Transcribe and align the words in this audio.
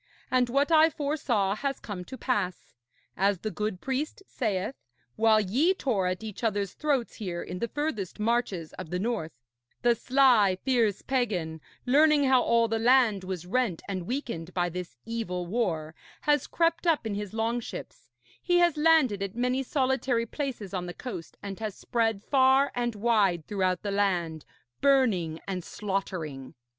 And 0.31 0.49
what 0.49 0.71
I 0.71 0.89
foresaw 0.89 1.53
has 1.57 1.79
come 1.79 2.03
to 2.05 2.17
pass. 2.17 2.73
As 3.15 3.37
the 3.41 3.51
good 3.51 3.79
priest 3.81 4.23
saith, 4.25 4.73
while 5.15 5.39
ye 5.39 5.75
tore 5.75 6.07
at 6.07 6.23
each 6.23 6.43
other's 6.43 6.73
throats 6.73 7.17
here 7.17 7.43
in 7.43 7.59
the 7.59 7.67
furthest 7.67 8.19
marches 8.19 8.73
of 8.79 8.89
the 8.89 8.97
north, 8.97 9.33
the 9.83 9.93
sly, 9.93 10.57
fierce 10.65 11.03
pagan, 11.03 11.61
learning 11.85 12.23
how 12.23 12.41
all 12.41 12.67
the 12.67 12.79
land 12.79 13.23
was 13.23 13.45
rent 13.45 13.83
and 13.87 14.07
weakened 14.07 14.55
by 14.55 14.69
this 14.69 14.95
evil 15.05 15.45
war, 15.45 15.93
has 16.21 16.47
crept 16.47 16.87
up 16.87 17.05
in 17.05 17.13
his 17.13 17.31
longships, 17.31 18.09
he 18.41 18.57
has 18.57 18.77
landed 18.77 19.21
at 19.21 19.35
many 19.35 19.61
solitary 19.61 20.25
places 20.25 20.73
on 20.73 20.87
the 20.87 20.95
coast, 20.95 21.37
and 21.43 21.59
has 21.59 21.75
spread 21.75 22.23
far 22.23 22.71
and 22.73 22.95
wide 22.95 23.45
throughout 23.45 23.83
the 23.83 23.91
land, 23.91 24.45
burning 24.81 25.39
and 25.47 25.63
slaughtering. 25.63 26.55